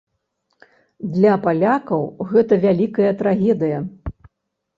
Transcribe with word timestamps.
Для 1.17 1.33
палякаў 1.43 2.03
гэта 2.33 2.53
вялікая 2.65 3.11
трагедыя. 3.21 3.77